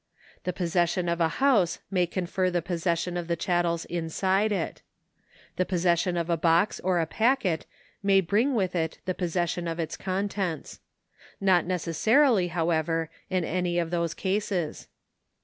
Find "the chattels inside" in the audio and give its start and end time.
3.27-4.51